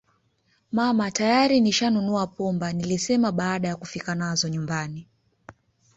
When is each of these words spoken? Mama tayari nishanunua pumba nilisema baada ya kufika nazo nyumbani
Mama 0.71 1.11
tayari 1.11 1.59
nishanunua 1.61 2.27
pumba 2.27 2.73
nilisema 2.73 3.31
baada 3.31 3.67
ya 3.67 3.75
kufika 3.75 4.15
nazo 4.15 4.47
nyumbani 4.49 5.07